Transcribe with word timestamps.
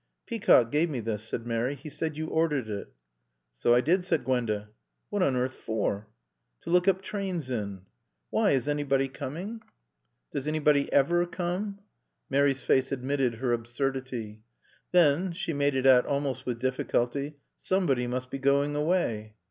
"Peacock 0.25 0.71
gave 0.71 0.89
me 0.89 0.99
this," 0.99 1.21
said 1.23 1.45
Mary. 1.45 1.75
"He 1.75 1.87
said 1.87 2.17
you 2.17 2.25
ordered 2.25 2.67
it." 2.67 2.91
"So 3.55 3.75
I 3.75 3.81
did," 3.81 4.03
said 4.03 4.23
Gwenda. 4.25 4.71
"What 5.11 5.21
on 5.21 5.35
earth 5.35 5.53
for?" 5.53 6.07
"To 6.61 6.71
look 6.71 6.87
up 6.87 7.03
trains 7.03 7.51
in." 7.51 7.81
"Why 8.31 8.49
is 8.49 8.67
anybody 8.67 9.07
coming?" 9.07 9.61
"Does 10.31 10.47
anybody 10.47 10.91
ever 10.91 11.27
come?" 11.27 11.81
Mary's 12.31 12.63
face 12.63 12.91
admitted 12.91 13.35
her 13.35 13.51
absurdity. 13.53 14.41
"Then" 14.91 15.33
she 15.33 15.53
made 15.53 15.75
it 15.75 15.85
out 15.85 16.07
almost 16.07 16.47
with 16.47 16.57
difficulty 16.59 17.35
"somebody 17.59 18.07
must 18.07 18.31
be 18.31 18.39
going 18.39 18.75
away." 18.75 19.35